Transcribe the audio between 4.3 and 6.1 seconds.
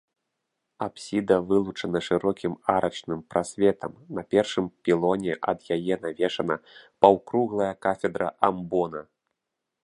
першым пілоне ад яе